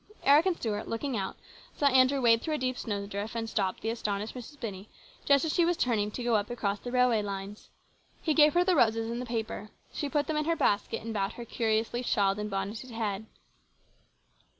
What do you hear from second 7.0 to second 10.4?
lines. He gave her the roses in the paper; she put them